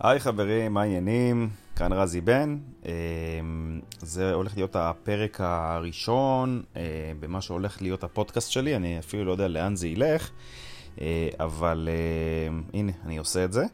[0.00, 1.48] היי חברים, מה העניינים?
[1.76, 2.58] כאן רזי בן.
[2.86, 2.92] אה,
[3.98, 6.82] זה הולך להיות הפרק הראשון אה,
[7.20, 10.30] במה שהולך להיות הפודקאסט שלי, אני אפילו לא יודע לאן זה ילך,
[11.00, 11.88] אה, אבל
[12.74, 13.64] הנה, אני עושה את זה.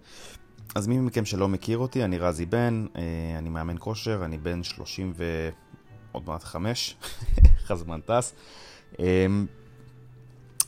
[0.75, 2.87] אז מי מכם שלא מכיר אותי, אני רזי בן,
[3.39, 6.97] אני מאמן כושר, אני בן 30 ועוד מעט 5,
[7.61, 8.35] איך הזמן טס.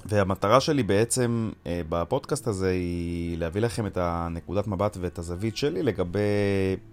[0.08, 5.82] והמטרה שלי בעצם אה, בפודקאסט הזה היא להביא לכם את הנקודת מבט ואת הזווית שלי
[5.82, 6.18] לגבי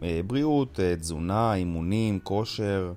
[0.03, 2.93] אה, בריאות, אה, תזונה, אימונים, כושר,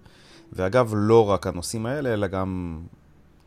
[0.52, 2.80] ואגב, לא רק הנושאים האלה, אלא גם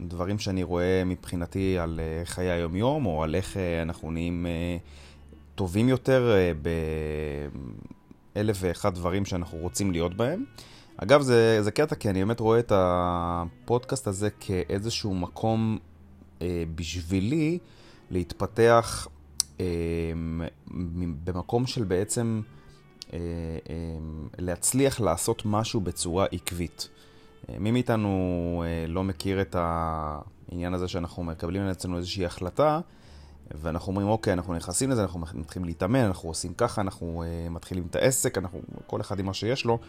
[0.02, 4.46] דברים שאני רואה מבחינתי על חיי היומיום, או על איך אנחנו נהיים
[5.56, 6.34] טובים יותר
[8.36, 10.44] באלף ואחד דברים שאנחנו רוצים להיות בהם.
[10.98, 15.78] אגב, זה, זה קטע, כי אני באמת רואה את הפודקאסט הזה כאיזשהו מקום
[16.42, 17.58] אה, בשבילי
[18.12, 19.08] להתפתח
[19.60, 19.66] אה,
[21.24, 22.42] במקום של בעצם
[23.14, 23.18] אה,
[23.70, 23.76] אה,
[24.38, 26.90] להצליח לעשות משהו בצורה עקבית.
[27.50, 32.80] אה, מי מאיתנו אה, לא מכיר את העניין הזה שאנחנו מקבלים עצמנו איזושהי החלטה,
[33.56, 37.88] ואנחנו אומרים, אוקיי, אנחנו נכנסים לזה, אנחנו מתחילים להתאמן, אנחנו עושים ככה, אנחנו uh, מתחילים
[37.90, 39.80] את העסק, אנחנו, כל אחד עם מה שיש לו,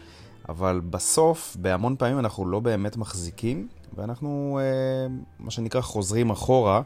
[0.49, 6.81] אבל בסוף, בהמון פעמים אנחנו לא באמת מחזיקים, ואנחנו, uh, מה שנקרא, חוזרים אחורה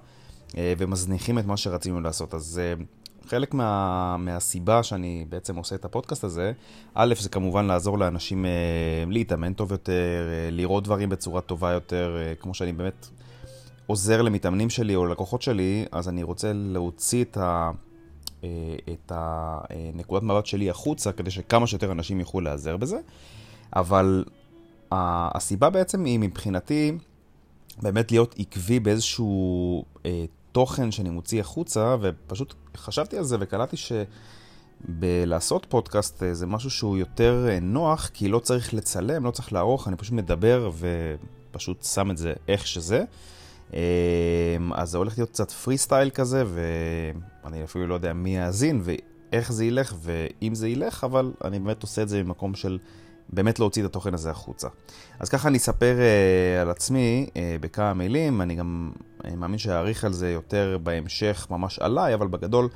[0.47, 2.33] uh, ומזניחים את מה שרצינו לעשות.
[2.33, 2.83] אז uh,
[3.29, 6.51] חלק מה, מהסיבה שאני בעצם עושה את הפודקאסט הזה,
[6.93, 12.17] א', זה כמובן לעזור לאנשים uh, להתאמן טוב יותר, uh, לראות דברים בצורה טובה יותר,
[12.17, 13.07] uh, כמו שאני באמת
[13.87, 17.71] עוזר למתאמנים שלי או ללקוחות שלי, אז אני רוצה להוציא את ה...
[18.93, 22.97] את הנקודת מבט שלי החוצה, כדי שכמה שיותר אנשים יוכלו להיעזר בזה.
[23.75, 24.25] אבל
[24.91, 26.97] הסיבה בעצם היא מבחינתי
[27.81, 33.75] באמת להיות עקבי באיזשהו אה, תוכן שאני מוציא החוצה, ופשוט חשבתי על זה וקלטתי
[34.87, 39.53] שבלעשות פודקאסט אה, זה משהו שהוא יותר אה, נוח, כי לא צריך לצלם, לא צריך
[39.53, 40.71] לערוך, אני פשוט מדבר
[41.51, 43.03] ופשוט שם את זה איך שזה.
[43.73, 43.79] אה,
[44.73, 46.43] אז זה הולך להיות קצת פרי סטייל כזה,
[47.43, 51.81] ואני אפילו לא יודע מי יאזין ואיך זה ילך ואם זה ילך, אבל אני באמת
[51.81, 52.77] עושה את זה ממקום של
[53.29, 54.67] באמת להוציא את התוכן הזה החוצה.
[55.19, 58.91] אז ככה אני אספר uh, על עצמי uh, בכמה מילים, אני גם
[59.23, 62.69] אני אה, מאמין שאעריך על זה יותר בהמשך ממש עליי, אבל בגדול,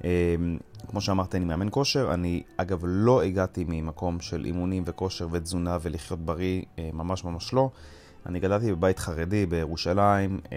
[0.00, 0.04] uh,
[0.88, 2.14] כמו שאמרתי, אני מאמן כושר.
[2.14, 6.62] אני אגב לא הגעתי ממקום של אימונים וכושר ותזונה ולחיות בריא,
[6.92, 7.70] ממש ממש לא.
[8.26, 10.50] אני גדלתי בבית חרדי בירושלים, uh,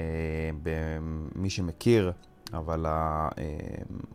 [0.64, 2.12] במי שמכיר,
[2.54, 2.86] אבל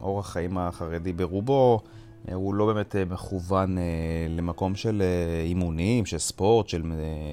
[0.00, 1.80] האורח חיים החרדי ברובו,
[2.28, 3.82] אה, הוא לא באמת אה, מכוון אה,
[4.28, 5.02] למקום של
[5.44, 6.82] אימונים, של ספורט, של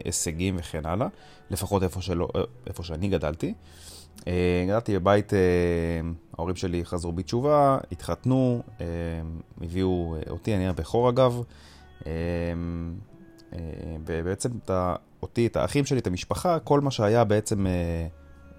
[0.06, 1.08] הישגים וכן הלאה,
[1.52, 2.28] לפחות איפה, שלא,
[2.68, 3.54] איפה שאני גדלתי.
[4.68, 5.34] גדלתי בבית,
[6.34, 8.64] ההורים שלי חזרו בתשובה, התחתנו,
[9.62, 11.42] הביאו אותי, אני הבכור אגב,
[14.06, 14.72] ובעצם את
[15.22, 17.66] אותי, את האחים שלי, את המשפחה, כל מה שהיה בעצם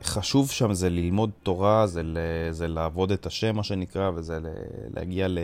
[0.03, 2.03] חשוב שם זה ללמוד תורה, זה,
[2.51, 4.39] זה לעבוד את השם, מה שנקרא, וזה
[4.95, 5.39] להגיע ל...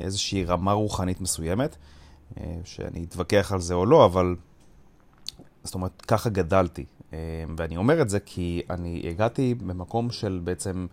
[0.00, 1.76] לאיזושהי רמה רוחנית מסוימת,
[2.40, 4.36] אה, שאני אתווכח על זה או לא, אבל
[5.64, 6.84] זאת אומרת, ככה גדלתי.
[7.12, 7.18] אה,
[7.56, 10.86] ואני אומר את זה כי אני הגעתי במקום של בעצם,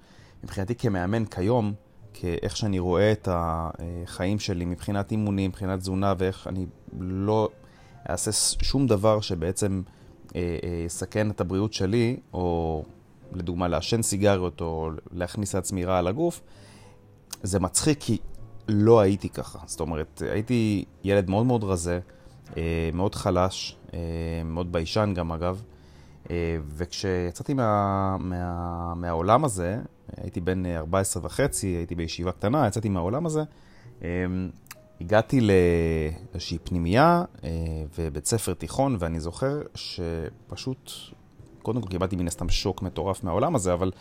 [0.43, 1.73] מבחינתי כמאמן כיום,
[2.17, 6.65] כאיך שאני רואה את החיים שלי מבחינת אימונים, מבחינת תזונה, ואיך אני
[6.99, 7.49] לא
[8.09, 8.31] אעשה
[8.63, 9.81] שום דבר שבעצם
[10.35, 12.83] אה, יסכן את הבריאות שלי, או
[13.33, 16.41] לדוגמה לעשן סיגריות, או להכניס לעצמי רע על הגוף,
[17.43, 18.17] זה מצחיק כי
[18.67, 19.59] לא הייתי ככה.
[19.65, 21.99] זאת אומרת, הייתי ילד מאוד מאוד רזה,
[22.57, 23.99] אה, מאוד חלש, אה,
[24.45, 25.61] מאוד ביישן גם אגב,
[26.29, 29.77] אה, וכשיצאתי מה, מה, מהעולם הזה,
[30.17, 33.41] הייתי בן 14 וחצי, הייתי בישיבה קטנה, יצאתי מהעולם הזה,
[35.01, 37.23] הגעתי לאיזושהי פנימייה
[37.99, 40.91] ובית ספר תיכון, ואני זוכר שפשוט,
[41.61, 43.91] קודם כל קיבלתי מן הסתם שוק מטורף מהעולם הזה, אבל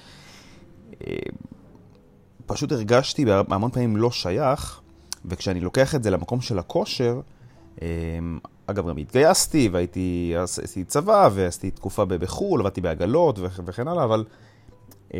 [2.46, 4.80] פשוט הרגשתי בהמון פעמים לא שייך,
[5.24, 7.20] וכשאני לוקח את זה למקום של הכושר,
[7.82, 14.24] אמ, אגב, גם התגייסתי, והייתי, עשיתי צבא, ועשיתי תקופה בחו"ל, עבדתי בעגלות וכן הלאה, אבל
[15.14, 15.18] אמ,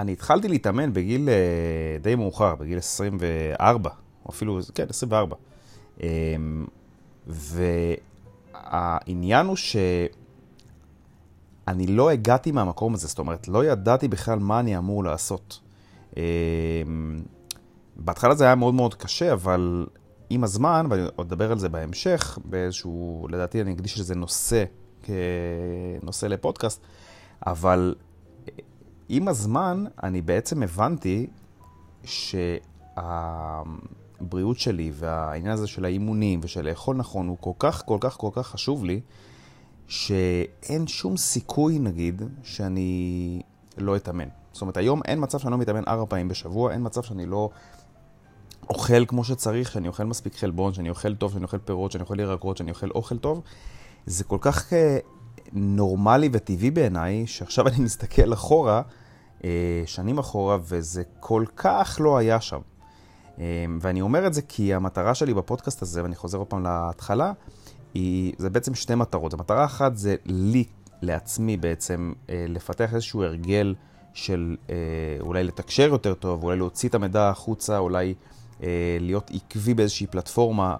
[0.00, 3.90] אני התחלתי להתאמן בגיל אה, די מאוחר, בגיל 24,
[4.24, 5.36] או אפילו, כן, 24.
[6.00, 6.66] אמ,
[8.54, 9.86] והעניין הוא שאני
[11.86, 15.60] לא הגעתי מהמקום הזה, זאת אומרת, לא ידעתי בכלל מה אני אמור לעשות.
[16.16, 16.22] אמ,
[17.96, 19.86] בהתחלה זה היה מאוד מאוד קשה, אבל
[20.30, 24.64] עם הזמן, ואני עוד אדבר על זה בהמשך, באיזשהו, לדעתי אני אקדיש לזה נושא,
[25.02, 26.80] כנושא לפודקאסט,
[27.46, 27.94] אבל
[29.08, 31.26] עם הזמן אני בעצם הבנתי
[32.94, 38.30] שהבריאות שלי והעניין הזה של האימונים ושל לאכול נכון הוא כל כך, כל כך, כל
[38.32, 39.00] כך חשוב לי,
[39.88, 43.42] שאין שום סיכוי, נגיד, שאני
[43.78, 44.28] לא אתאמן.
[44.52, 47.50] זאת אומרת, היום אין מצב שאני לא מתאמן ארבע פעמים בשבוע, אין מצב שאני לא
[48.70, 52.20] אוכל כמו שצריך, שאני אוכל מספיק חלבון, שאני אוכל טוב, שאני אוכל פירות, שאני אוכל
[52.20, 53.42] ירקות, שאני אוכל אוכל טוב.
[54.06, 54.98] זה כל כך אה,
[55.54, 58.82] נורמלי וטבעי בעיניי, שעכשיו אני מסתכל אחורה,
[59.44, 62.60] אה, שנים אחורה, וזה כל כך לא היה שם.
[63.38, 63.44] אה,
[63.80, 67.32] ואני אומר את זה כי המטרה שלי בפודקאסט הזה, ואני חוזר עוד פעם להתחלה,
[67.94, 69.34] היא, זה בעצם שתי מטרות.
[69.34, 70.64] המטרה אחת זה לי,
[71.02, 73.74] לעצמי בעצם, לפתח איזשהו הרגל
[74.14, 74.56] של
[75.20, 78.14] אולי לתקשר יותר טוב, אולי להוציא את המידע החוצה, אולי
[79.00, 80.76] להיות עקבי באיזושהי פלטפורמה,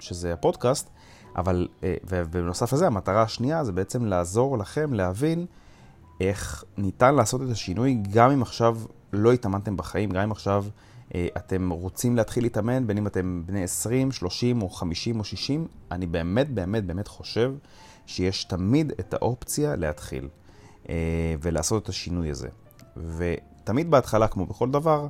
[0.00, 0.90] שזה הפודקאסט.
[1.36, 5.46] אבל, אה, ובנוסף לזה, המטרה השנייה זה בעצם לעזור לכם להבין
[6.20, 8.78] איך ניתן לעשות את השינוי, גם אם עכשיו
[9.12, 10.64] לא התאמנתם בחיים, גם אם עכשיו
[11.14, 15.66] אה, אתם רוצים להתחיל להתאמן, בין אם אתם בני 20, 30 או 50 או 60,
[15.90, 17.54] אני באמת באמת באמת חושב
[18.06, 20.28] שיש תמיד את האופציה להתחיל
[20.88, 20.94] אה,
[21.42, 22.48] ולעשות את השינוי הזה.
[23.16, 25.06] ותמיד בהתחלה, כמו בכל דבר,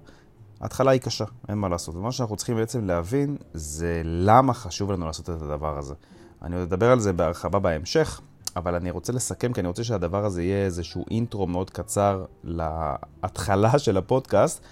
[0.63, 1.95] ההתחלה היא קשה, אין מה לעשות.
[1.95, 5.95] ומה שאנחנו צריכים בעצם להבין זה למה חשוב לנו לעשות את הדבר הזה.
[6.43, 8.21] אני עוד אדבר על זה בהרחבה בהמשך,
[8.57, 13.79] אבל אני רוצה לסכם, כי אני רוצה שהדבר הזה יהיה איזשהו אינטרו מאוד קצר להתחלה
[13.85, 14.63] של הפודקאסט,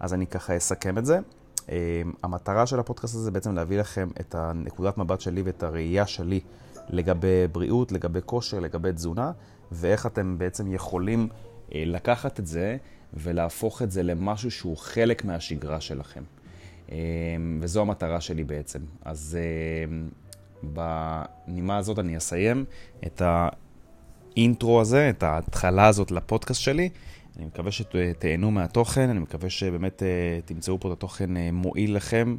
[0.00, 1.18] אז אני ככה אסכם את זה.
[1.68, 1.74] אמ,
[2.22, 6.40] המטרה של הפודקאסט הזה זה בעצם להביא לכם את הנקודת מבט שלי ואת הראייה שלי
[6.88, 9.32] לגבי בריאות, לגבי כושר, לגבי תזונה,
[9.72, 12.76] ואיך אתם בעצם יכולים אה, לקחת את זה
[13.14, 16.22] ולהפוך את זה למשהו שהוא חלק מהשגרה שלכם.
[16.92, 18.80] אמ, וזו המטרה שלי בעצם.
[19.04, 19.38] אז
[19.84, 20.08] אמ,
[20.62, 22.64] בנימה הזאת אני אסיים
[23.06, 23.22] את
[24.36, 26.88] האינטרו הזה, את ההתחלה הזאת לפודקאסט שלי.
[27.36, 32.36] אני מקווה שתהנו מהתוכן, אני מקווה שבאמת אה, תמצאו פה את התוכן אה, מועיל לכם,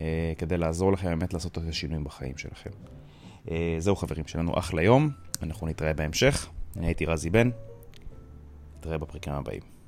[0.00, 2.70] אה, כדי לעזור לכם באמת לעשות את השינויים בחיים שלכם.
[3.78, 5.10] זהו חברים שלנו, אחלה יום,
[5.42, 6.48] אנחנו נתראה בהמשך.
[6.76, 7.50] אני הייתי רזי בן,
[8.80, 9.79] נתראה בפרקים הבאים.